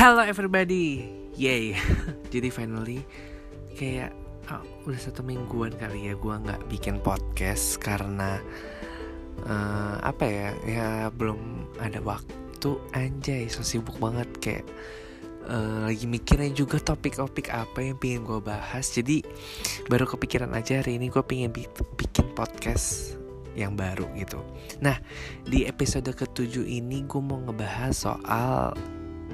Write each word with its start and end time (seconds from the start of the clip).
Hello 0.00 0.24
everybody, 0.24 1.12
yay! 1.36 1.76
Jadi 2.32 2.48
finally 2.48 3.04
kayak 3.76 4.16
oh, 4.48 4.64
udah 4.88 4.96
satu 4.96 5.20
mingguan 5.20 5.76
kali 5.76 6.08
ya 6.08 6.16
gue 6.16 6.34
nggak 6.40 6.72
bikin 6.72 7.04
podcast 7.04 7.76
karena 7.76 8.40
uh, 9.44 10.00
apa 10.00 10.24
ya 10.24 10.48
ya 10.64 10.88
belum 11.12 11.68
ada 11.84 12.00
waktu 12.00 12.80
anjay 12.96 13.52
so 13.52 13.60
sibuk 13.60 14.00
banget 14.00 14.24
kayak 14.40 14.64
uh, 15.52 15.92
lagi 15.92 16.08
mikirin 16.08 16.56
juga 16.56 16.80
topik-topik 16.80 17.52
apa 17.52 17.84
yang 17.84 18.00
pengen 18.00 18.24
gue 18.24 18.40
bahas 18.40 18.88
jadi 18.88 19.20
baru 19.92 20.08
kepikiran 20.08 20.56
aja 20.56 20.80
hari 20.80 20.96
ini 20.96 21.12
gue 21.12 21.20
pengen 21.20 21.52
bikin 21.52 22.24
podcast 22.32 23.20
yang 23.52 23.76
baru 23.76 24.08
gitu. 24.16 24.40
Nah 24.80 24.96
di 25.44 25.68
episode 25.68 26.08
ketujuh 26.08 26.64
ini 26.64 27.04
gue 27.04 27.20
mau 27.20 27.36
ngebahas 27.44 27.92
soal 27.92 28.72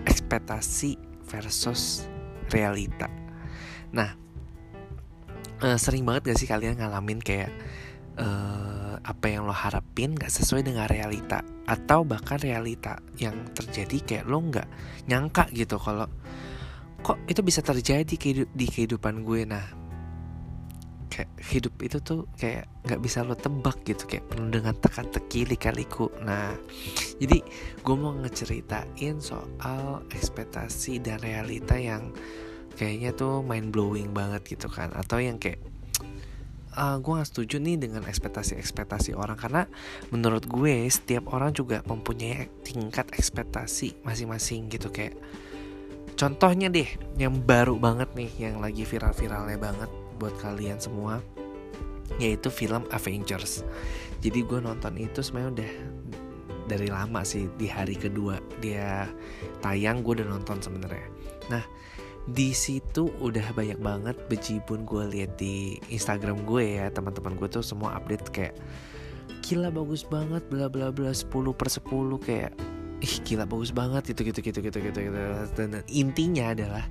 ekspektasi 0.07 0.97
versus 1.27 2.07
realita. 2.55 3.11
Nah, 3.91 4.15
uh, 5.63 5.79
sering 5.79 6.07
banget 6.07 6.33
gak 6.33 6.39
sih 6.39 6.49
kalian 6.49 6.79
ngalamin 6.79 7.21
kayak 7.21 7.51
uh, 8.17 8.97
apa 9.03 9.27
yang 9.27 9.45
lo 9.45 9.55
harapin 9.55 10.15
gak 10.17 10.33
sesuai 10.33 10.67
dengan 10.67 10.89
realita 10.89 11.43
atau 11.67 12.07
bahkan 12.07 12.39
realita 12.39 13.03
yang 13.19 13.35
terjadi 13.53 13.99
kayak 14.07 14.25
lo 14.31 14.39
nggak 14.39 14.69
nyangka 15.11 15.51
gitu 15.51 15.83
kalau 15.83 16.07
kok 17.03 17.19
itu 17.27 17.43
bisa 17.43 17.63
terjadi 17.63 18.15
di 18.51 18.67
kehidupan 18.67 19.23
gue. 19.23 19.47
Nah, 19.47 19.86
kayak 21.07 21.31
hidup 21.39 21.75
itu 21.83 21.99
tuh 22.03 22.27
kayak 22.37 22.67
nggak 22.87 23.01
bisa 23.01 23.23
lo 23.23 23.39
tebak 23.39 23.83
gitu 23.87 24.05
kayak 24.07 24.27
penuh 24.31 24.51
dengan 24.51 24.75
teka-teki 24.77 25.47
lika-liku. 25.49 26.11
Nah 26.23 26.55
jadi 27.17 27.41
gue 27.83 27.97
mau 27.97 28.13
ngeceritain 28.15 29.17
soal 29.23 30.03
ekspektasi 30.13 31.01
dan 31.01 31.23
realita 31.23 31.79
yang 31.79 32.13
kayaknya 32.77 33.17
tuh 33.17 33.41
mind 33.41 33.73
blowing 33.73 34.13
banget 34.13 34.57
gitu 34.57 34.69
kan. 34.69 34.93
Atau 34.93 35.23
yang 35.23 35.41
kayak 35.41 35.59
uh, 36.77 37.01
gue 37.01 37.13
gak 37.17 37.29
setuju 37.33 37.57
nih 37.59 37.81
dengan 37.81 38.05
ekspektasi-ekspektasi 38.05 39.17
orang. 39.17 39.41
Karena 39.41 39.65
menurut 40.13 40.45
gue 40.45 40.87
setiap 40.93 41.33
orang 41.33 41.57
juga 41.57 41.81
mempunyai 41.89 42.53
tingkat 42.63 43.09
ekspektasi 43.17 44.05
masing-masing 44.05 44.69
gitu. 44.69 44.93
Kayak 44.93 45.17
contohnya 46.17 46.73
deh 46.73 46.89
yang 47.17 47.41
baru 47.45 47.77
banget 47.77 48.13
nih 48.17 48.31
yang 48.41 48.61
lagi 48.61 48.85
viral-viralnya 48.89 49.61
banget 49.61 49.91
buat 50.17 50.35
kalian 50.41 50.81
semua 50.81 51.21
yaitu 52.17 52.49
film 52.49 52.87
Avengers. 52.95 53.67
Jadi 54.25 54.41
gue 54.43 54.59
nonton 54.63 54.97
itu 54.97 55.21
sebenarnya 55.21 55.53
udah 55.53 55.73
dari 56.67 56.89
lama 56.91 57.23
sih 57.23 57.47
di 57.55 57.71
hari 57.71 57.95
kedua 57.95 58.43
dia 58.59 59.07
tayang 59.63 60.03
gue 60.03 60.23
udah 60.23 60.29
nonton 60.29 60.59
sebenarnya. 60.59 61.07
Nah 61.53 61.63
di 62.27 62.51
situ 62.51 63.07
udah 63.23 63.55
banyak 63.55 63.79
banget 63.79 64.17
bejibun 64.27 64.83
gue 64.83 65.07
lihat 65.15 65.39
di 65.39 65.79
Instagram 65.95 66.43
gue 66.43 66.83
ya 66.83 66.91
teman-teman 66.91 67.39
gue 67.39 67.47
tuh 67.47 67.63
semua 67.63 67.95
update 67.95 68.35
kayak 68.35 68.55
gila 69.47 69.71
bagus 69.71 70.03
banget 70.03 70.43
bla 70.51 70.67
bla 70.67 70.91
bla 70.91 71.15
10 71.15 71.31
per 71.31 71.69
10 71.71 71.87
kayak 72.19 72.53
ih 72.99 73.15
gila 73.23 73.47
bagus 73.47 73.71
banget 73.71 74.11
gitu 74.11 74.27
gitu 74.27 74.41
gitu 74.43 74.59
gitu 74.59 74.79
gitu, 74.91 74.99
gitu. 75.07 75.21
dan 75.55 75.87
intinya 75.87 76.51
adalah 76.51 76.85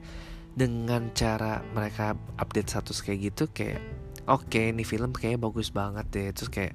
dengan 0.56 1.12
cara 1.12 1.60
mereka 1.76 2.16
update 2.40 2.72
status 2.72 3.04
kayak 3.04 3.20
gitu 3.32 3.52
kayak 3.52 3.84
oke 4.26 4.48
okay, 4.48 4.72
ini 4.72 4.88
film 4.88 5.12
kayak 5.12 5.44
bagus 5.44 5.70
banget 5.70 6.08
deh. 6.10 6.32
Terus 6.32 6.50
kayak 6.50 6.74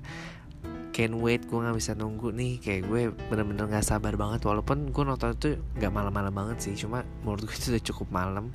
can't 0.93 1.17
wait 1.17 1.49
gue 1.49 1.59
nggak 1.59 1.77
bisa 1.77 1.97
nunggu 1.97 2.31
nih. 2.37 2.61
Kayak 2.61 2.83
gue 2.87 3.01
bener-bener 3.33 3.67
nggak 3.67 3.89
sabar 3.89 4.15
banget 4.15 4.45
walaupun 4.45 4.93
gue 4.93 5.05
nonton 5.05 5.33
itu 5.33 5.57
nggak 5.81 5.93
malam-malam 5.93 6.31
banget 6.31 6.61
sih 6.61 6.77
cuma 6.77 7.03
menurut 7.25 7.49
gue 7.49 7.57
itu 7.57 7.73
udah 7.73 7.85
cukup 7.89 8.09
malam. 8.13 8.47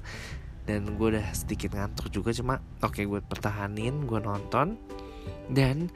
Dan 0.65 0.97
gue 0.97 1.07
udah 1.13 1.29
sedikit 1.33 1.77
ngantuk 1.77 2.09
juga 2.09 2.33
cuma 2.33 2.61
oke 2.81 3.01
okay, 3.01 3.03
gue 3.09 3.19
pertahanin 3.25 4.05
gue 4.05 4.19
nonton. 4.21 4.77
Dan 5.49 5.89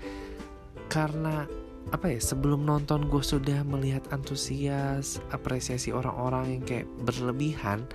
karena 0.90 1.46
apa 1.90 2.14
ya 2.14 2.22
sebelum 2.22 2.68
nonton 2.68 3.10
gue 3.10 3.24
sudah 3.24 3.66
melihat 3.66 4.06
antusias 4.14 5.18
apresiasi 5.34 5.90
orang-orang 5.90 6.60
yang 6.60 6.64
kayak 6.64 6.88
berlebihan. 7.02 7.90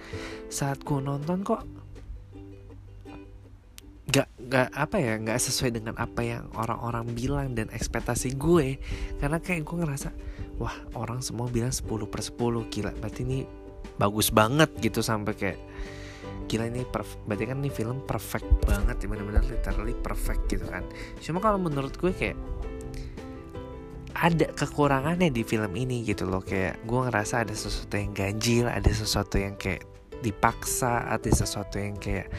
Saat 0.51 0.83
gue 0.83 0.99
nonton 0.99 1.47
kok 1.47 1.63
gak 4.11 4.29
gak 4.47 4.69
apa 4.77 4.97
ya 5.01 5.17
gak 5.17 5.41
sesuai 5.41 5.81
dengan 5.81 5.95
apa 5.97 6.21
yang 6.23 6.47
orang-orang 6.59 7.07
bilang 7.15 7.55
dan 7.55 7.71
ekspektasi 7.71 8.35
gue. 8.35 8.83
Karena 9.23 9.39
kayak 9.39 9.63
gue 9.63 9.77
ngerasa 9.87 10.11
wah 10.59 10.75
orang 10.99 11.23
semua 11.23 11.47
bilang 11.47 11.71
10 11.71 11.87
per 12.11 12.21
10 12.23 12.71
gila 12.71 12.93
berarti 12.99 13.23
ini 13.27 13.47
bagus 13.95 14.31
banget 14.35 14.71
gitu 14.83 15.03
sampai 15.03 15.35
kayak 15.39 15.59
gila 16.51 16.69
ini 16.69 16.85
berarti 16.85 17.45
kan 17.47 17.59
ini 17.63 17.71
film 17.73 18.05
perfect 18.05 18.47
banget 18.69 18.97
ya 19.01 19.07
bener-bener 19.09 19.45
literally 19.47 19.97
perfect 19.97 20.51
gitu 20.51 20.67
kan. 20.69 20.85
Cuma 21.23 21.41
kalau 21.41 21.57
menurut 21.57 21.95
gue 21.97 22.13
kayak 22.13 22.37
ada 24.25 24.49
kekurangannya 24.57 25.29
di 25.29 25.45
film 25.45 25.69
ini 25.77 26.01
gitu 26.09 26.25
loh. 26.25 26.41
Kayak 26.41 26.81
gue 26.89 27.01
ngerasa 27.05 27.45
ada 27.45 27.53
sesuatu 27.53 28.01
yang 28.01 28.17
ganjil 28.17 28.67
ada 28.73 28.89
sesuatu 28.89 29.37
yang 29.37 29.53
kayak 29.61 29.85
dipaksa 30.25 31.05
ada 31.13 31.29
sesuatu 31.29 31.77
yang 31.77 32.01
kayak 32.01 32.33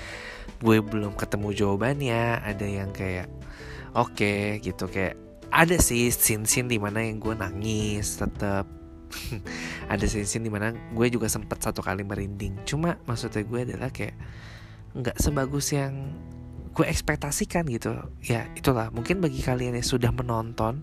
gue 0.66 0.78
belum 0.82 1.14
ketemu 1.14 1.54
jawabannya 1.54 2.42
ada 2.42 2.66
yang 2.66 2.90
kayak 2.90 3.30
oke 3.94 4.18
okay, 4.18 4.58
gitu. 4.66 4.90
Kayak 4.90 5.22
ada 5.54 5.78
sih 5.78 6.10
scene-scene 6.10 6.66
di 6.66 6.82
mana 6.82 7.06
yang 7.06 7.22
gue 7.22 7.38
nangis 7.38 8.18
tetap 8.18 8.66
ada 9.94 10.06
scene-scene 10.10 10.42
di 10.42 10.50
mana 10.50 10.74
gue 10.74 11.08
juga 11.14 11.30
sempet 11.30 11.62
satu 11.62 11.86
kali 11.86 12.02
merinding. 12.02 12.66
Cuma 12.66 12.98
maksudnya 13.06 13.46
gue 13.46 13.60
adalah 13.62 13.94
kayak 13.94 14.18
nggak 14.98 15.22
sebagus 15.22 15.70
yang 15.70 16.18
gue 16.74 16.86
ekspektasikan 16.90 17.70
gitu. 17.70 17.94
Ya 18.26 18.50
itulah. 18.58 18.90
Mungkin 18.90 19.22
bagi 19.22 19.46
kalian 19.46 19.78
yang 19.78 19.86
sudah 19.86 20.10
menonton 20.10 20.82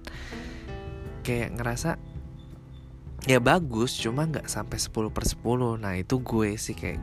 kayak 1.22 1.54
ngerasa 1.56 1.96
ya 3.26 3.38
bagus 3.38 3.94
cuma 4.02 4.26
nggak 4.26 4.50
sampai 4.50 4.78
10 4.82 5.14
per 5.14 5.24
10 5.24 5.78
nah 5.78 5.94
itu 5.94 6.18
gue 6.18 6.58
sih 6.58 6.74
kayak 6.74 6.98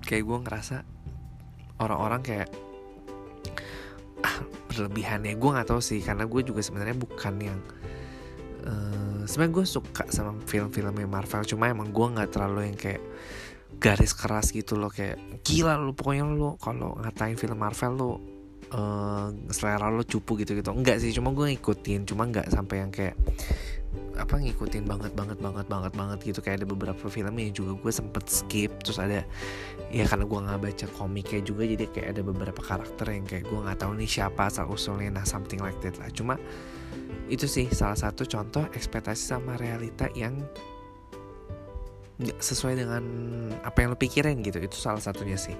kayak 0.00 0.24
gue 0.24 0.38
ngerasa 0.48 0.76
orang-orang 1.76 2.20
kayak 2.24 2.48
ah 4.24 4.36
berlebihan 4.72 5.28
ya 5.28 5.36
gue 5.36 5.50
nggak 5.52 5.68
tahu 5.68 5.80
sih 5.84 6.00
karena 6.00 6.24
gue 6.24 6.40
juga 6.40 6.64
sebenarnya 6.64 6.96
bukan 6.96 7.34
yang 7.36 7.60
uh, 8.64 9.22
sebenarnya 9.28 9.54
gue 9.60 9.66
suka 9.68 10.04
sama 10.08 10.40
film-filmnya 10.48 11.04
Marvel 11.04 11.44
cuma 11.44 11.68
emang 11.68 11.92
gue 11.92 12.06
nggak 12.16 12.32
terlalu 12.32 12.72
yang 12.72 12.78
kayak 12.80 13.04
garis 13.76 14.16
keras 14.16 14.56
gitu 14.56 14.80
loh 14.80 14.88
kayak 14.88 15.20
gila 15.44 15.76
lo 15.76 15.92
pokoknya 15.92 16.24
lo 16.24 16.56
kalau 16.56 16.96
ngatain 16.96 17.36
film 17.36 17.60
Marvel 17.60 17.92
lo 17.92 18.35
uh, 18.72 19.30
selera 19.52 19.92
lo 19.92 20.02
cupu 20.02 20.40
gitu 20.40 20.56
gitu 20.56 20.70
enggak 20.72 20.98
sih 20.98 21.12
cuma 21.14 21.30
gue 21.36 21.54
ngikutin 21.54 22.08
cuma 22.08 22.26
nggak 22.26 22.50
sampai 22.50 22.76
yang 22.82 22.90
kayak 22.90 23.14
apa 24.16 24.40
ngikutin 24.40 24.88
banget 24.88 25.12
banget 25.12 25.38
banget 25.40 25.66
banget 25.68 25.92
banget 25.92 26.18
gitu. 26.24 26.40
Kayak 26.40 26.64
ada 26.64 26.66
beberapa 26.72 27.04
film 27.12 27.34
yang 27.36 27.52
juga 27.52 27.72
gue 27.76 27.92
sempet 27.92 28.24
skip 28.28 28.72
terus 28.80 28.96
ada 28.96 29.22
ya 29.92 30.04
karena 30.08 30.24
gue 30.24 30.40
nggak 30.40 30.60
baca 30.60 30.86
komiknya 30.96 31.40
juga 31.44 31.62
jadi 31.68 31.84
kayak 31.92 32.08
ada 32.16 32.22
beberapa 32.24 32.60
karakter 32.64 33.06
yang 33.12 33.24
kayak 33.28 33.44
gue 33.44 33.58
nggak 33.60 33.78
tahu 33.78 33.92
nih 33.96 34.08
siapa 34.08 34.48
asal 34.48 34.72
usulnya 34.72 35.12
nah 35.20 35.24
something 35.28 35.60
like 35.60 35.76
that 35.84 35.96
lah. 36.00 36.08
Cuma 36.08 36.40
itu 37.28 37.44
sih 37.44 37.68
salah 37.68 37.96
satu 37.96 38.24
contoh 38.24 38.64
ekspektasi 38.72 39.36
sama 39.36 39.60
realita 39.60 40.08
yang 40.16 40.40
sesuai 42.16 42.80
dengan 42.80 43.04
apa 43.60 43.84
yang 43.84 43.92
lo 43.92 43.98
pikirin 44.00 44.40
gitu. 44.40 44.56
Itu 44.64 44.80
salah 44.80 45.04
satunya 45.04 45.36
sih. 45.36 45.56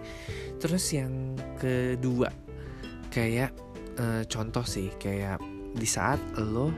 Terus 0.56 0.84
yang 0.96 1.36
kedua 1.60 2.45
kayak 3.16 3.56
uh, 3.96 4.28
contoh 4.28 4.60
sih 4.68 4.92
kayak 5.00 5.40
di 5.72 5.88
saat 5.88 6.20
lo 6.36 6.68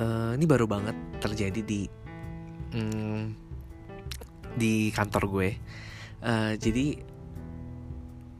uh, 0.00 0.32
ini 0.32 0.48
baru 0.48 0.64
banget 0.64 0.96
terjadi 1.20 1.60
di 1.60 1.84
um, 2.72 3.36
di 4.56 4.88
kantor 4.90 5.28
gue. 5.28 5.50
Uh, 6.20 6.52
jadi 6.56 7.00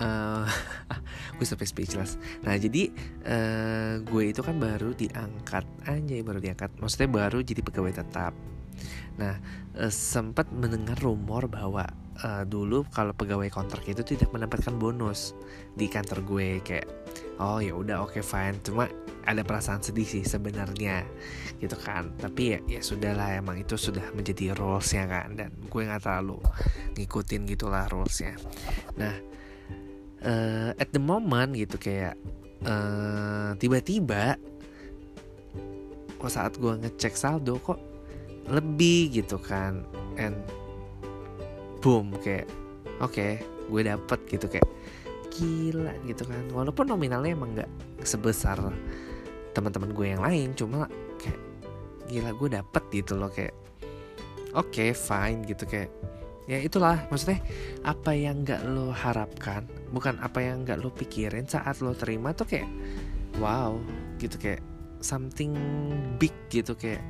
uh, 0.00 0.48
gue 1.36 1.46
sampai 1.46 1.68
speechless. 1.68 2.16
Nah 2.44 2.56
jadi 2.56 2.88
uh, 3.28 3.94
gue 4.00 4.24
itu 4.32 4.40
kan 4.40 4.56
baru 4.56 4.96
diangkat 4.96 5.64
anjay 5.84 6.24
baru 6.24 6.40
diangkat. 6.40 6.72
Maksudnya 6.80 7.08
baru 7.08 7.44
jadi 7.44 7.60
pegawai 7.60 8.00
tetap. 8.00 8.32
Nah 9.20 9.36
uh, 9.76 9.92
sempat 9.92 10.48
mendengar 10.52 10.96
rumor 11.00 11.48
bahwa 11.48 11.84
uh, 12.24 12.44
dulu 12.44 12.84
kalau 12.92 13.12
pegawai 13.16 13.48
kontrak 13.52 13.84
itu 13.88 14.04
tidak 14.04 14.32
mendapatkan 14.32 14.76
bonus 14.76 15.32
di 15.76 15.88
kantor 15.88 16.24
gue. 16.24 16.48
Kayak 16.64 16.88
oh 17.40 17.58
ya 17.58 17.72
udah 17.72 18.04
oke 18.04 18.18
okay, 18.18 18.24
fine. 18.24 18.58
Cuma 18.60 18.86
ada 19.24 19.42
perasaan 19.44 19.84
sedih 19.84 20.08
sih 20.08 20.24
sebenarnya 20.24 21.04
gitu 21.60 21.76
kan. 21.76 22.12
Tapi 22.16 22.56
ya 22.56 22.58
ya 22.66 22.80
sudahlah 22.80 23.36
emang 23.36 23.60
itu 23.60 23.76
sudah 23.76 24.04
menjadi 24.12 24.56
rulesnya 24.56 25.04
kan. 25.08 25.36
Dan 25.36 25.50
gue 25.68 25.82
nggak 25.84 26.02
terlalu 26.02 26.38
ngikutin 26.96 27.42
gitulah 27.48 27.86
rulesnya. 27.88 28.36
Nah 28.96 29.14
uh, 30.24 30.70
at 30.76 30.88
the 30.92 31.02
moment 31.02 31.56
gitu 31.56 31.76
kayak 31.80 32.16
uh, 32.64 33.56
tiba-tiba 33.56 34.36
oh, 36.20 36.30
saat 36.30 36.56
gue 36.60 36.72
ngecek 36.76 37.16
saldo 37.16 37.56
kok 37.60 37.80
lebih 38.50 39.22
gitu 39.22 39.40
kan. 39.40 39.84
And 40.20 40.36
boom 41.80 42.12
kayak 42.20 42.44
oke 43.00 43.16
okay, 43.16 43.40
gue 43.72 43.82
dapet 43.88 44.20
gitu 44.28 44.46
kayak 44.46 44.68
gila 45.40 45.96
gitu 46.04 46.28
kan. 46.28 46.44
Walaupun 46.52 46.92
nominalnya 46.92 47.32
emang 47.32 47.56
nggak 47.56 47.70
sebesar 48.04 48.60
teman-teman 49.56 49.90
gue 49.90 50.06
yang 50.06 50.22
lain 50.22 50.54
cuma 50.54 50.86
kayak 51.18 51.40
gila 52.06 52.30
gue 52.34 52.48
dapet 52.60 52.82
gitu 52.94 53.18
loh 53.18 53.30
kayak 53.30 53.54
oke 54.54 54.70
okay, 54.70 54.90
fine 54.94 55.42
gitu 55.46 55.66
kayak 55.66 55.90
ya 56.50 56.58
itulah 56.58 57.06
maksudnya 57.10 57.38
apa 57.86 58.10
yang 58.14 58.42
nggak 58.42 58.66
lo 58.66 58.90
harapkan 58.90 59.66
bukan 59.94 60.18
apa 60.18 60.42
yang 60.42 60.66
nggak 60.66 60.82
lo 60.82 60.90
pikirin 60.90 61.46
saat 61.46 61.78
lo 61.78 61.94
terima 61.94 62.34
tuh 62.34 62.46
kayak 62.46 62.66
wow 63.38 63.78
gitu 64.18 64.34
kayak 64.38 64.62
something 64.98 65.54
big 66.18 66.34
gitu 66.50 66.74
kayak 66.74 67.02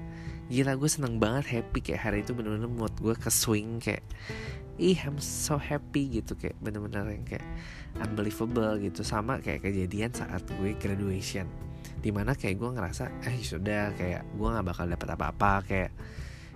gila 0.52 0.76
gue 0.76 0.90
seneng 0.90 1.16
banget 1.16 1.60
happy 1.60 1.80
kayak 1.80 2.02
hari 2.04 2.18
itu 2.20 2.36
bener-bener 2.36 2.68
mood 2.68 2.92
gue 3.00 3.14
ke 3.16 3.30
swing 3.32 3.80
kayak 3.80 4.04
ih 4.80 4.96
I'm 5.04 5.20
so 5.20 5.60
happy 5.60 6.08
gitu. 6.08 6.32
Kayak 6.34 6.56
bener-bener 6.64 7.04
yang 7.12 7.24
kayak 7.28 7.44
unbelievable 8.00 8.80
gitu. 8.80 9.04
Sama 9.04 9.38
kayak 9.44 9.60
kejadian 9.60 10.16
saat 10.16 10.40
gue 10.56 10.72
graduation. 10.80 11.44
Di 12.00 12.08
mana 12.08 12.32
kayak 12.32 12.56
gue 12.56 12.70
ngerasa 12.72 13.12
eh 13.28 13.38
sudah 13.44 13.92
kayak 13.94 14.24
gue 14.32 14.48
nggak 14.48 14.64
bakal 14.64 14.88
dapet 14.88 15.08
apa-apa. 15.12 15.52
Kayak 15.68 15.92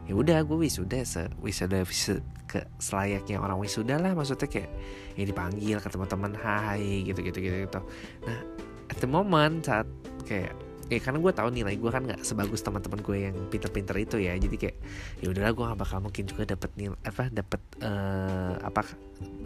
ya 0.09 0.17
udah 0.17 0.41
gue 0.41 0.57
wisuda 0.57 1.05
se 1.05 1.29
wisuda 1.45 1.85
wisuda 1.85 2.25
ke 2.49 2.65
selayaknya 2.81 3.37
orang 3.45 3.61
wisuda 3.61 4.01
lah. 4.01 4.17
Maksudnya 4.17 4.49
kayak 4.49 4.73
ya 5.21 5.25
dipanggil 5.29 5.77
ke 5.85 5.89
teman-teman 5.93 6.33
hai 6.41 7.05
gitu 7.05 7.21
gitu 7.21 7.39
gitu 7.45 7.57
gitu. 7.69 7.81
Nah 8.25 8.41
at 8.89 8.99
the 9.05 9.09
moment 9.09 9.69
saat 9.69 9.89
kayak 10.25 10.57
ya 10.93 11.01
karena 11.01 11.19
gue 11.21 11.33
tahu 11.33 11.49
nilai 11.49 11.75
gue 11.81 11.91
kan 11.91 12.03
nggak 12.05 12.21
sebagus 12.25 12.61
teman-teman 12.61 13.01
gue 13.01 13.17
yang 13.31 13.37
pinter-pinter 13.49 13.97
itu 13.97 14.17
ya. 14.21 14.37
Jadi 14.37 14.57
kayak 14.57 14.77
ya 15.25 15.27
udahlah 15.33 15.53
gue 15.53 15.65
gak 15.65 15.81
bakal 15.81 15.99
mungkin 16.05 16.25
juga 16.29 16.43
dapat 16.57 16.71
nilai 16.77 16.99
apa 17.05 17.25
dapat 17.33 17.61
uh, 17.81 18.55
apa 18.61 18.83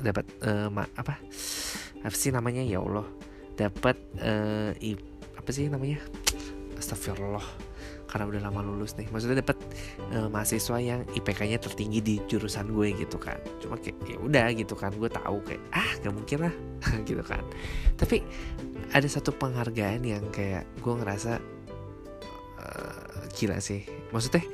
dapat 0.02 0.24
uh, 0.42 0.68
apa 0.72 1.14
apa 2.02 2.16
sih 2.16 2.30
namanya? 2.34 2.62
Ya 2.64 2.82
Allah. 2.82 3.06
Dapat 3.58 3.96
uh, 4.22 4.70
apa 5.38 5.50
sih 5.50 5.70
namanya? 5.70 6.02
Astagfirullah 6.78 7.67
karena 8.08 8.24
udah 8.26 8.40
lama 8.48 8.60
lulus 8.64 8.96
nih. 8.96 9.06
Maksudnya 9.12 9.44
dapat 9.44 9.60
uh, 10.16 10.26
mahasiswa 10.32 10.80
yang 10.80 11.04
IPK-nya 11.12 11.60
tertinggi 11.60 12.00
di 12.00 12.16
jurusan 12.24 12.72
gue 12.72 12.96
gitu 12.96 13.20
kan. 13.20 13.36
Cuma 13.60 13.76
kayak 13.76 14.00
ya 14.08 14.18
udah 14.18 14.46
gitu 14.56 14.74
kan 14.74 14.90
gue 14.96 15.10
tahu 15.12 15.44
kayak 15.44 15.62
ah 15.76 15.90
gak 16.00 16.14
mungkin 16.16 16.38
lah. 16.48 16.54
Gitu 17.08 17.22
kan. 17.26 17.42
Tapi 17.98 18.22
ada 18.94 19.08
satu 19.10 19.34
penghargaan 19.34 20.02
yang 20.06 20.24
kayak 20.32 20.64
gue 20.80 20.94
ngerasa 20.94 21.36
uh, 22.62 23.22
gila 23.36 23.60
sih. 23.60 23.84
Maksudnya 24.14 24.44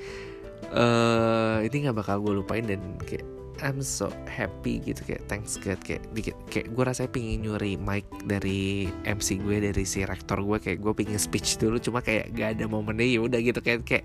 uh, 0.75 1.59
ini 1.63 1.87
nggak 1.87 1.97
bakal 1.97 2.25
gue 2.25 2.33
lupain 2.43 2.65
dan 2.65 2.81
kayak 3.05 3.34
I'm 3.63 3.85
so 3.85 4.11
happy 4.27 4.83
gitu 4.83 5.05
kayak 5.07 5.31
thanks 5.31 5.61
God 5.63 5.79
kayak 5.85 6.03
dikit 6.11 6.35
kayak 6.51 6.75
gue 6.75 6.83
rasanya 6.83 7.11
pingin 7.15 7.47
nyuri 7.47 7.79
mic 7.79 8.09
dari 8.27 8.91
MC 9.07 9.39
gue 9.39 9.63
dari 9.71 9.85
si 9.87 10.03
rektor 10.03 10.43
gue 10.43 10.59
kayak 10.59 10.83
gue 10.83 10.93
pingin 10.97 11.21
speech 11.21 11.63
dulu 11.63 11.79
cuma 11.79 12.03
kayak 12.03 12.35
gak 12.35 12.59
ada 12.59 12.67
momennya 12.67 13.07
ya 13.07 13.21
udah 13.23 13.39
gitu 13.39 13.61
kayak 13.63 13.87
kayak 13.87 14.05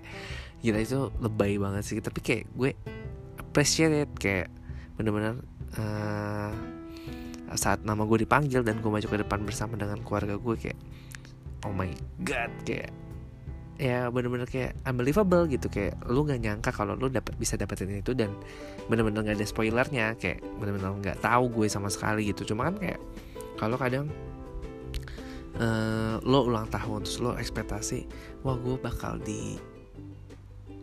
gila 0.62 0.78
itu 0.78 1.10
lebay 1.18 1.58
banget 1.58 1.82
sih 1.82 1.98
tapi 1.98 2.20
kayak 2.22 2.44
gue 2.54 2.70
appreciate 3.40 4.06
it 4.06 4.12
kayak 4.20 4.52
bener-bener 4.94 5.42
uh, 5.80 6.52
saat 7.58 7.82
nama 7.82 8.06
gue 8.06 8.22
dipanggil 8.22 8.62
dan 8.62 8.78
gue 8.78 8.90
maju 8.92 9.06
ke 9.06 9.18
depan 9.26 9.42
bersama 9.42 9.74
dengan 9.74 9.98
keluarga 10.06 10.38
gue 10.38 10.54
kayak 10.54 10.78
oh 11.66 11.74
my 11.74 11.90
god 12.22 12.52
kayak 12.62 12.94
ya 13.80 14.12
bener-bener 14.12 14.44
kayak 14.44 14.76
unbelievable 14.84 15.48
gitu. 15.48 15.72
Kayak 15.72 15.96
lu 16.04 16.28
nggak 16.28 16.40
nyangka 16.44 16.70
kalau 16.70 16.92
lu 17.00 17.08
dapat 17.08 17.32
bisa 17.40 17.56
dapetin 17.56 17.88
itu 17.88 18.12
dan 18.12 18.36
bener-bener 18.92 19.24
nggak 19.24 19.40
ada 19.40 19.48
spoilernya. 19.48 20.06
Kayak 20.20 20.44
bener-bener 20.60 20.92
nggak 21.00 21.18
tahu 21.24 21.48
gue 21.48 21.66
sama 21.72 21.88
sekali 21.88 22.28
gitu. 22.28 22.52
Cuma 22.52 22.68
kan 22.68 22.76
kayak 22.76 23.00
kalau 23.56 23.80
kadang 23.80 24.12
uh, 25.56 26.20
lo 26.20 26.44
ulang 26.44 26.68
tahun 26.68 27.08
terus 27.08 27.18
lo 27.24 27.32
ekspektasi 27.40 28.04
wah 28.44 28.60
gue 28.60 28.76
bakal 28.76 29.16
di 29.24 29.56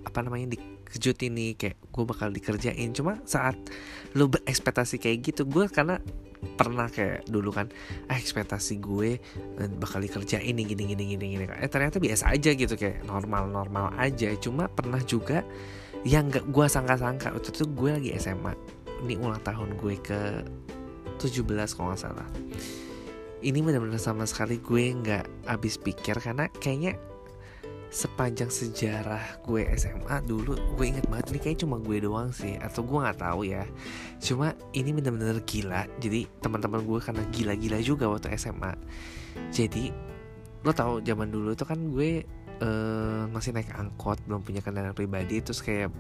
apa 0.02 0.26
namanya 0.26 0.58
dikejutin 0.58 1.38
nih 1.38 1.52
kayak 1.54 1.78
gue 1.78 2.04
bakal 2.04 2.34
dikerjain. 2.34 2.90
Cuma 2.98 3.22
saat 3.30 3.56
lo 4.18 4.26
berekspektasi 4.26 4.98
kayak 4.98 5.22
gitu 5.22 5.46
gue 5.46 5.70
karena 5.70 6.02
pernah 6.38 6.90
kayak 6.90 7.26
dulu 7.30 7.50
kan 7.50 7.68
ah 8.10 8.18
ekspektasi 8.18 8.78
gue 8.78 9.18
eh, 9.58 9.70
bakal 9.78 10.02
dikerjain 10.02 10.54
nih 10.54 10.66
gini 10.74 10.84
gini 10.94 11.04
gini 11.16 11.26
gini. 11.38 11.44
Eh 11.50 11.70
ternyata 11.70 11.98
biasa 11.98 12.34
aja 12.34 12.52
gitu 12.54 12.74
kayak 12.78 13.06
normal 13.06 13.50
normal 13.50 13.94
aja. 13.98 14.30
Cuma 14.38 14.70
pernah 14.70 15.02
juga 15.02 15.42
yang 16.06 16.30
gak 16.30 16.48
gue 16.54 16.66
sangka-sangka 16.70 17.34
waktu 17.34 17.50
itu 17.52 17.64
gue 17.74 17.90
lagi 17.90 18.10
SMA 18.22 18.54
ini 19.06 19.14
ulang 19.18 19.42
tahun 19.46 19.78
gue 19.78 19.96
ke 20.02 20.22
17 21.22 21.46
kalau 21.74 21.94
nggak 21.94 22.02
salah. 22.02 22.28
Ini 23.38 23.62
benar-benar 23.62 24.02
sama 24.02 24.26
sekali 24.26 24.58
gue 24.58 24.84
nggak 24.98 25.46
habis 25.46 25.78
pikir 25.78 26.18
karena 26.18 26.50
kayaknya 26.58 26.98
sepanjang 27.88 28.52
sejarah 28.52 29.40
gue 29.48 29.64
SMA 29.80 30.20
dulu 30.28 30.60
gue 30.76 30.86
inget 30.86 31.08
banget 31.08 31.32
ini 31.32 31.40
kayak 31.40 31.58
cuma 31.64 31.80
gue 31.80 32.04
doang 32.04 32.36
sih 32.36 32.60
atau 32.60 32.84
gue 32.84 32.98
nggak 33.00 33.20
tahu 33.20 33.48
ya. 33.48 33.64
Cuma 34.20 34.52
ini 34.76 34.92
bener-bener 34.92 35.40
gila. 35.48 35.88
Jadi 35.98 36.28
teman-teman 36.44 36.84
gue 36.84 37.00
karena 37.00 37.24
gila-gila 37.32 37.80
juga 37.80 38.12
waktu 38.12 38.36
SMA 38.36 38.76
jadi 39.54 39.94
lo 40.66 40.72
tau 40.74 41.00
zaman 41.00 41.30
dulu 41.30 41.54
itu 41.54 41.64
kan 41.64 41.80
gue 41.94 42.26
uh, 42.60 43.24
masih 43.30 43.54
naik 43.56 43.72
angkot 43.72 44.20
belum 44.26 44.42
punya 44.44 44.60
kendaraan 44.66 44.98
pribadi 44.98 45.40
terus 45.40 45.62
kayak 45.62 45.94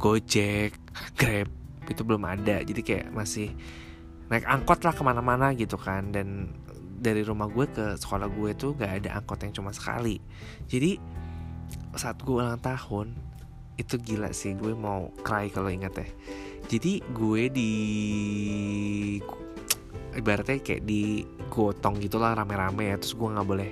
gojek 0.00 0.74
grab 1.14 1.48
itu 1.88 2.02
belum 2.04 2.24
ada. 2.24 2.60
Jadi 2.64 2.80
kayak 2.84 3.06
masih 3.12 3.52
naik 4.28 4.44
angkot 4.44 4.82
lah 4.84 4.92
ke 4.92 5.02
mana-mana 5.04 5.54
gitu 5.54 5.78
kan. 5.78 6.10
Dan 6.10 6.52
dari 6.98 7.22
rumah 7.22 7.46
gue 7.46 7.70
ke 7.70 7.94
sekolah 7.94 8.26
gue 8.26 8.50
tuh 8.58 8.74
gak 8.74 9.04
ada 9.04 9.22
angkot 9.22 9.38
yang 9.46 9.54
cuma 9.54 9.70
sekali. 9.70 10.18
Jadi 10.66 10.98
saat 11.98 12.22
gue 12.22 12.38
ulang 12.38 12.62
tahun 12.62 13.10
itu 13.74 13.98
gila 13.98 14.30
sih 14.30 14.54
gue 14.54 14.70
mau 14.74 15.10
cry 15.26 15.50
kalau 15.50 15.66
ingat 15.66 15.98
ya. 15.98 16.08
Jadi 16.70 17.02
gue 17.10 17.42
di 17.50 17.72
ibaratnya 20.14 20.62
kayak 20.62 20.82
di 20.86 21.26
gotong 21.50 21.98
gitulah 21.98 22.34
rame-rame 22.38 22.94
ya 22.94 22.96
terus 22.98 23.18
gue 23.18 23.28
nggak 23.28 23.48
boleh 23.48 23.70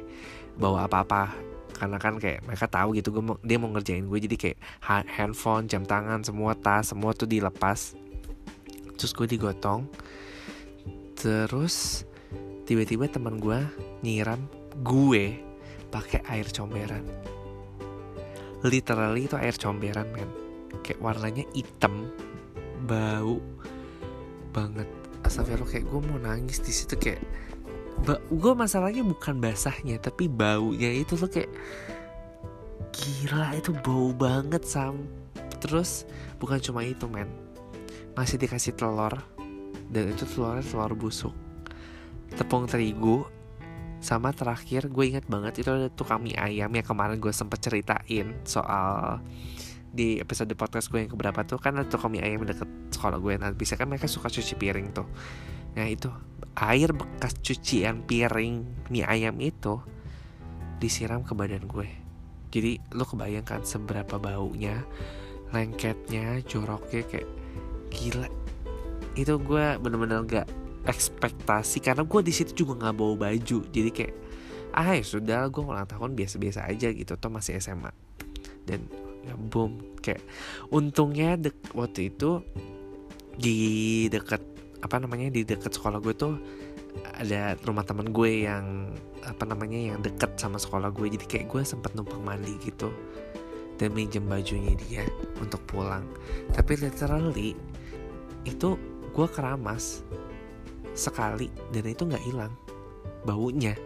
bawa 0.58 0.90
apa-apa. 0.90 1.34
Karena 1.76 2.02
kan 2.02 2.18
kayak 2.18 2.42
mereka 2.46 2.66
tahu 2.66 2.98
gitu 2.98 3.14
gue 3.14 3.22
dia 3.46 3.62
mau 3.62 3.70
ngerjain 3.70 4.06
gue 4.06 4.18
jadi 4.26 4.36
kayak 4.38 4.58
handphone 5.06 5.70
jam 5.70 5.86
tangan 5.86 6.26
semua 6.26 6.58
tas 6.58 6.90
semua 6.90 7.14
tuh 7.14 7.30
dilepas. 7.30 7.94
Terus 8.98 9.12
gue 9.14 9.26
digotong. 9.38 9.86
Terus 11.14 12.02
tiba-tiba 12.66 13.06
teman 13.06 13.38
gue 13.38 13.62
nyiram 14.02 14.42
gue 14.82 15.38
pakai 15.94 16.26
air 16.26 16.50
comberan 16.50 17.06
literally 18.66 19.30
itu 19.30 19.38
air 19.38 19.54
comberan 19.54 20.10
men. 20.10 20.30
Kayak 20.82 21.00
warnanya 21.00 21.44
hitam 21.54 22.10
bau 22.84 23.38
banget. 24.50 24.90
Astagfirullah 25.22 25.70
kayak 25.70 25.86
gue 25.90 26.00
mau 26.06 26.18
nangis 26.18 26.62
di 26.62 26.70
situ 26.74 26.94
kayak 26.98 27.22
gue 28.28 28.52
masalahnya 28.52 29.00
bukan 29.00 29.40
basahnya 29.40 29.96
tapi 29.96 30.28
baunya 30.28 30.92
itu 30.92 31.16
tuh 31.16 31.32
kayak 31.32 31.48
gila 32.92 33.56
itu 33.56 33.72
bau 33.80 34.12
banget 34.12 34.62
sam 34.68 35.08
terus 35.58 36.04
bukan 36.38 36.60
cuma 36.60 36.84
itu 36.84 37.08
men. 37.08 37.26
Masih 38.14 38.36
dikasih 38.36 38.76
telur 38.76 39.16
dan 39.90 40.12
itu 40.12 40.24
telurnya 40.28 40.64
telur 40.64 40.92
busuk. 40.94 41.34
Tepung 42.36 42.68
terigu 42.68 43.24
sama 44.06 44.30
terakhir 44.30 44.86
gue 44.86 45.04
inget 45.10 45.26
banget 45.26 45.66
itu 45.66 45.70
ada 45.74 45.90
tukang 45.90 46.22
mie 46.22 46.38
ayam 46.38 46.70
yang 46.70 46.86
kemarin 46.86 47.18
gue 47.18 47.34
sempet 47.34 47.58
ceritain 47.58 48.38
soal 48.46 49.18
di 49.90 50.22
episode 50.22 50.54
podcast 50.54 50.94
gue 50.94 51.02
yang 51.02 51.10
keberapa 51.10 51.42
tuh 51.42 51.58
kan 51.58 51.74
ada 51.74 51.90
tukang 51.90 52.14
mie 52.14 52.22
ayam 52.22 52.46
deket 52.46 52.70
sekolah 52.94 53.18
gue. 53.18 53.34
Nah 53.34 53.50
bisa 53.50 53.74
kan 53.74 53.90
mereka 53.90 54.06
suka 54.06 54.30
cuci 54.30 54.54
piring 54.54 54.94
tuh. 54.94 55.10
Nah 55.74 55.90
itu 55.90 56.06
air 56.54 56.94
bekas 56.94 57.34
cucian 57.42 58.06
piring 58.06 58.86
mie 58.94 59.02
ayam 59.02 59.34
itu 59.42 59.82
disiram 60.78 61.26
ke 61.26 61.34
badan 61.34 61.66
gue. 61.66 61.90
Jadi 62.54 62.78
lo 62.94 63.02
kebayangkan 63.02 63.66
seberapa 63.66 64.22
baunya 64.22 64.86
lengketnya 65.50 66.46
joroknya 66.46 67.02
kayak 67.10 67.28
gila. 67.90 68.30
Itu 69.18 69.42
gue 69.42 69.82
bener-bener 69.82 70.22
gak 70.30 70.65
ekspektasi 70.86 71.82
karena 71.82 72.06
gue 72.06 72.20
di 72.22 72.32
situ 72.32 72.64
juga 72.64 72.86
nggak 72.86 72.94
bawa 72.94 73.14
baju. 73.28 73.58
Jadi 73.68 73.90
kayak 73.90 74.14
ah 74.76 74.94
ya 74.94 75.04
sudah 75.04 75.50
gue 75.50 75.62
ulang 75.62 75.88
tahun 75.88 76.14
biasa-biasa 76.14 76.64
aja 76.70 76.88
gitu. 76.94 77.12
Toh 77.18 77.30
masih 77.30 77.58
SMA 77.58 77.90
dan 78.66 78.82
ya 79.26 79.34
boom 79.34 79.98
kayak 80.02 80.22
untungnya 80.70 81.34
dek, 81.38 81.74
waktu 81.74 82.14
itu 82.14 82.42
di 83.34 83.56
dekat 84.10 84.42
apa 84.82 85.02
namanya 85.02 85.34
di 85.34 85.42
dekat 85.42 85.74
sekolah 85.74 85.98
gue 85.98 86.14
tuh 86.14 86.34
ada 87.18 87.58
rumah 87.66 87.82
teman 87.84 88.14
gue 88.14 88.46
yang 88.46 88.94
apa 89.26 89.44
namanya 89.44 89.94
yang 89.94 89.98
deket 90.00 90.38
sama 90.38 90.56
sekolah 90.56 90.94
gue 90.94 91.10
jadi 91.10 91.26
kayak 91.26 91.46
gue 91.50 91.62
sempat 91.66 91.92
numpang 91.98 92.22
mandi 92.22 92.54
gitu. 92.62 92.92
Dan 93.76 93.92
minjem 93.92 94.24
bajunya 94.24 94.72
dia 94.88 95.04
untuk 95.36 95.60
pulang. 95.68 96.00
Tapi 96.56 96.80
literally 96.80 97.52
itu 98.48 98.80
gue 99.12 99.26
keramas 99.28 100.00
sekali 100.96 101.52
dan 101.70 101.84
itu 101.86 102.02
nggak 102.08 102.24
hilang. 102.24 102.52
Baunya. 103.22 103.76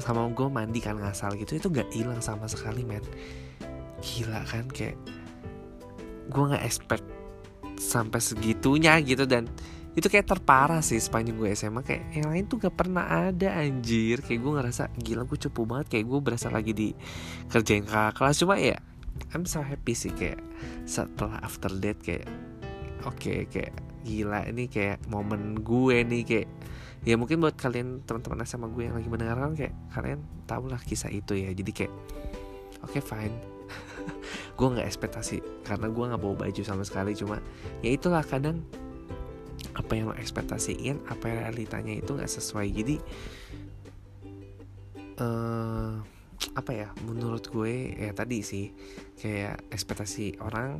Sama 0.00 0.28
gue 0.32 0.48
mandi 0.48 0.80
kan 0.80 1.00
ngasal 1.00 1.36
gitu 1.40 1.56
itu 1.56 1.68
nggak 1.72 1.90
hilang 1.90 2.20
sama 2.20 2.46
sekali 2.46 2.84
men. 2.84 3.02
Gila 4.04 4.44
kan 4.44 4.68
kayak 4.68 5.00
gue 6.28 6.44
nggak 6.44 6.64
expect 6.64 7.04
sampai 7.80 8.20
segitunya 8.22 9.00
gitu 9.02 9.26
dan 9.26 9.50
itu 9.94 10.10
kayak 10.10 10.26
terparah 10.26 10.82
sih 10.82 10.98
sepanjang 10.98 11.38
gue 11.38 11.54
SMA 11.54 11.86
kayak 11.86 12.02
yang 12.18 12.26
lain 12.34 12.50
tuh 12.50 12.58
gak 12.58 12.74
pernah 12.74 13.30
ada 13.30 13.54
anjir. 13.62 14.26
Kayak 14.26 14.40
gue 14.42 14.52
ngerasa 14.58 14.82
gila 14.98 15.22
gue 15.22 15.38
cupu 15.38 15.62
banget. 15.70 15.86
Kayak 15.94 16.06
gue 16.10 16.18
berasa 16.18 16.48
lagi 16.50 16.72
di 16.74 16.90
kerjain 17.46 17.86
kakak 17.86 18.18
kelas. 18.18 18.36
Cuma 18.42 18.58
ya 18.58 18.74
I'm 19.30 19.46
so 19.46 19.62
happy 19.62 19.94
sih 19.94 20.10
kayak 20.10 20.42
setelah 20.82 21.38
after 21.46 21.70
date 21.70 22.02
kayak 22.02 22.26
oke 23.06 23.14
okay, 23.14 23.46
kayak 23.46 23.74
gila 24.04 24.44
ini 24.46 24.68
kayak 24.68 25.02
momen 25.08 25.64
gue 25.64 26.04
nih 26.04 26.22
kayak 26.22 26.48
ya 27.04 27.20
mungkin 27.20 27.40
buat 27.44 27.56
kalian 27.56 28.04
teman-teman 28.08 28.48
sama 28.48 28.68
gue 28.72 28.88
yang 28.88 28.96
lagi 28.96 29.08
mendengarkan 29.12 29.52
kayak 29.52 29.74
kalian 29.92 30.20
tau 30.48 30.64
lah 30.64 30.80
kisah 30.80 31.12
itu 31.12 31.36
ya. 31.36 31.52
Jadi 31.52 31.72
kayak 31.72 31.92
oke 32.84 32.96
okay, 32.96 33.02
fine. 33.04 33.36
Gue 34.60 34.68
nggak 34.70 34.86
ekspektasi 34.86 35.66
karena 35.66 35.90
gue 35.90 36.04
nggak 36.04 36.22
bawa 36.22 36.46
baju 36.46 36.62
sama 36.62 36.86
sekali. 36.86 37.12
Cuma 37.18 37.42
ya 37.82 37.90
itulah 37.90 38.22
kadang 38.22 38.62
apa 39.74 39.92
yang 39.98 40.12
lo 40.12 40.14
ekspektasiin 40.14 41.10
apa 41.10 41.26
yang 41.26 41.38
realitanya 41.48 41.92
itu 41.98 42.14
nggak 42.14 42.30
sesuai. 42.30 42.68
Jadi 42.70 42.96
uh, 45.18 45.98
apa 46.54 46.70
ya 46.70 46.88
menurut 47.02 47.50
gue 47.50 47.98
ya 47.98 48.14
tadi 48.14 48.46
sih 48.46 48.70
kayak 49.18 49.74
ekspektasi 49.74 50.38
orang 50.38 50.78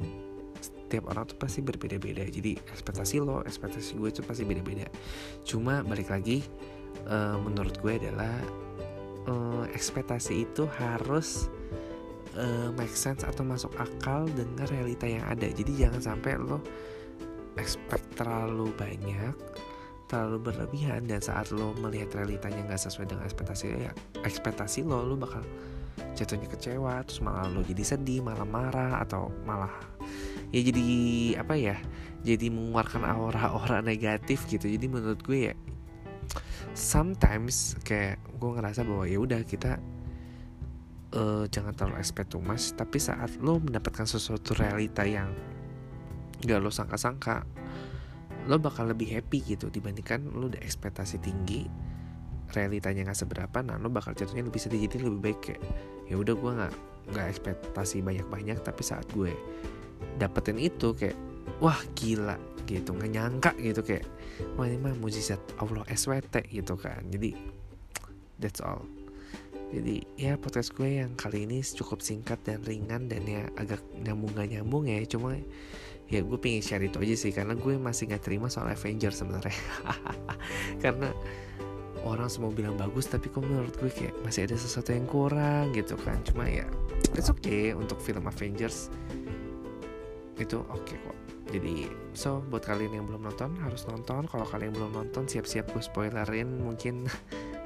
setiap 0.84 1.10
orang 1.10 1.24
tuh 1.24 1.38
pasti 1.40 1.64
berbeda-beda. 1.64 2.22
Jadi 2.28 2.60
ekspektasi 2.60 3.24
lo 3.24 3.40
ekspektasi 3.42 3.96
gue 3.96 4.08
itu 4.12 4.22
pasti 4.22 4.44
beda-beda. 4.44 4.86
Cuma 5.42 5.80
balik 5.80 6.12
lagi 6.12 6.44
uh, 7.08 7.40
menurut 7.40 7.74
gue 7.80 7.92
adalah 7.96 8.36
uh, 9.26 9.64
ekspektasi 9.72 10.44
itu 10.44 10.68
harus 10.76 11.48
uh, 12.36 12.68
make 12.76 12.92
sense 12.92 13.24
atau 13.24 13.42
masuk 13.42 13.72
akal 13.80 14.28
dengan 14.30 14.68
realita 14.68 15.08
yang 15.08 15.24
ada. 15.24 15.48
Jadi 15.48 15.72
jangan 15.82 16.00
sampai 16.04 16.36
lo 16.36 16.60
expect 17.58 18.04
terlalu 18.18 18.70
banyak 18.74 19.34
terlalu 20.04 20.52
berlebihan 20.52 21.08
dan 21.08 21.18
saat 21.18 21.48
lo 21.50 21.72
melihat 21.80 22.12
realitanya 22.22 22.60
nggak 22.68 22.82
sesuai 22.86 23.08
dengan 23.08 23.24
ekspektasi 23.24 23.66
ya 23.88 23.92
ekspektasi 24.22 24.84
lo 24.84 25.00
lo 25.02 25.16
bakal 25.16 25.40
jatuhnya 26.14 26.46
kecewa 26.50 27.02
terus 27.06 27.22
malah 27.24 27.48
lo 27.50 27.64
jadi 27.64 27.96
sedih 27.96 28.20
malah 28.20 28.46
marah 28.46 29.00
atau 29.02 29.32
malah 29.48 29.72
ya 30.54 30.60
jadi 30.62 30.82
apa 31.42 31.54
ya 31.58 31.76
jadi 32.22 32.46
mengeluarkan 32.48 33.02
aura-aura 33.04 33.82
negatif 33.82 34.46
gitu. 34.46 34.70
Jadi 34.70 34.86
menurut 34.86 35.18
gue 35.26 35.50
ya 35.50 35.54
sometimes 36.72 37.74
kayak 37.82 38.22
gue 38.38 38.50
ngerasa 38.54 38.86
bahwa 38.86 39.04
ya 39.04 39.18
udah 39.18 39.42
kita 39.42 39.82
uh, 41.14 41.44
jangan 41.50 41.74
terlalu 41.74 42.00
expect 42.00 42.32
too 42.32 42.42
much 42.42 42.72
tapi 42.74 42.98
saat 43.02 43.34
lo 43.42 43.60
mendapatkan 43.60 44.08
sesuatu 44.08 44.56
realita 44.56 45.04
yang 45.06 45.30
gak 46.42 46.58
lo 46.58 46.72
sangka-sangka 46.72 47.46
lo 48.50 48.58
bakal 48.58 48.90
lebih 48.90 49.14
happy 49.14 49.54
gitu 49.54 49.70
dibandingkan 49.70 50.24
lo 50.34 50.50
udah 50.52 50.60
ekspektasi 50.60 51.22
tinggi 51.22 51.64
realitanya 52.52 53.08
nggak 53.08 53.20
seberapa 53.24 53.58
nah 53.64 53.80
lo 53.80 53.88
bakal 53.88 54.12
jatuhnya 54.16 54.46
lebih 54.48 54.60
sedih. 54.60 54.86
Jadi 54.86 55.02
lebih 55.04 55.20
baik 55.20 55.38
kayak 55.44 55.62
ya 56.08 56.14
udah 56.16 56.34
gue 56.34 56.50
nggak 56.56 56.74
nggak 57.14 57.26
ekspektasi 57.36 58.00
banyak-banyak 58.00 58.58
tapi 58.64 58.82
saat 58.82 59.06
gue 59.12 59.32
dapetin 60.18 60.58
itu 60.60 60.94
kayak 60.94 61.16
wah 61.58 61.78
gila 61.94 62.38
gitu 62.64 62.96
nggak 62.96 63.12
nyangka 63.12 63.52
gitu 63.60 63.80
kayak 63.84 64.06
wah 64.56 64.66
ini 64.66 64.80
mah 64.80 64.96
mujizat 64.98 65.40
Allah 65.60 65.84
SWT 65.88 66.50
gitu 66.50 66.74
kan. 66.78 67.04
Jadi 67.12 67.36
that's 68.40 68.60
all. 68.64 68.82
Jadi 69.74 70.06
ya 70.14 70.38
podcast 70.38 70.70
gue 70.70 71.02
yang 71.02 71.18
kali 71.18 71.50
ini 71.50 71.58
cukup 71.64 71.98
singkat 71.98 72.38
dan 72.46 72.62
ringan 72.62 73.10
dan 73.10 73.26
ya 73.26 73.50
agak 73.58 73.82
nyambung 74.06 74.30
gak 74.38 74.50
nyambung 74.54 74.84
ya. 74.86 75.02
Cuma 75.06 75.34
ya 76.06 76.20
gue 76.20 76.38
pengen 76.38 76.62
share 76.62 76.84
itu 76.84 77.00
aja 77.00 77.16
sih 77.16 77.32
karena 77.34 77.58
gue 77.58 77.74
masih 77.80 78.06
nggak 78.12 78.22
terima 78.22 78.46
soal 78.46 78.70
Avenger 78.70 79.10
sebenarnya. 79.10 79.56
Karena 80.84 81.10
orang 82.04 82.28
semua 82.28 82.52
bilang 82.52 82.76
bagus 82.76 83.08
tapi 83.08 83.32
kok 83.32 83.42
menurut 83.42 83.72
gue 83.80 83.88
kayak 83.90 84.14
masih 84.22 84.46
ada 84.46 84.54
sesuatu 84.54 84.94
yang 84.94 85.08
kurang 85.10 85.74
gitu 85.74 85.98
kan. 85.98 86.22
Cuma 86.22 86.46
ya 86.46 86.68
it's 87.18 87.32
okay 87.32 87.74
untuk 87.74 87.98
film 87.98 88.30
Avengers 88.30 88.92
itu 90.38 90.58
oke 90.66 90.82
okay 90.82 90.96
kok. 90.98 91.16
Jadi 91.54 91.86
so 92.16 92.42
buat 92.50 92.64
kalian 92.64 92.98
yang 92.98 93.06
belum 93.06 93.28
nonton 93.28 93.54
harus 93.60 93.86
nonton. 93.86 94.26
Kalau 94.26 94.46
kalian 94.48 94.74
belum 94.74 94.96
nonton 94.96 95.28
siap-siap 95.28 95.70
gue 95.70 95.82
spoilerin 95.82 96.64
mungkin. 96.64 97.06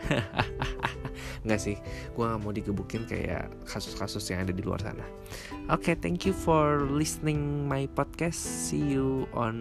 Nggak 1.46 1.60
sih 1.62 1.76
gue 2.14 2.24
nggak 2.24 2.40
mau 2.42 2.52
digebukin 2.54 3.06
kayak 3.06 3.50
kasus-kasus 3.66 4.22
yang 4.30 4.42
ada 4.46 4.52
di 4.54 4.62
luar 4.62 4.82
sana. 4.82 5.06
Oke 5.70 5.92
okay, 5.92 5.94
thank 5.98 6.26
you 6.26 6.34
for 6.34 6.84
listening 6.90 7.66
my 7.66 7.86
podcast. 7.94 8.38
See 8.38 8.98
you 8.98 9.30
on 9.32 9.56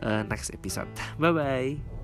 uh, 0.00 0.22
next 0.28 0.52
episode. 0.52 0.88
Bye 1.16 1.32
bye 1.32 1.95